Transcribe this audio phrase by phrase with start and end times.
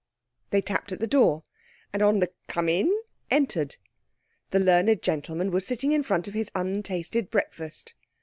[0.49, 1.43] They tapped at the door,
[1.93, 2.91] and on the "Come in"
[3.29, 3.75] entered.
[4.49, 7.93] The learned gentleman was sitting in front of his untasted breakfast.